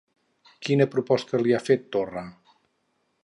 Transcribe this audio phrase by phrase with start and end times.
[0.67, 2.25] Quina proposta li ha fet Torra?